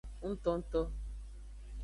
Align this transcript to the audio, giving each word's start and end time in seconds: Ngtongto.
Ngtongto. 0.29 0.81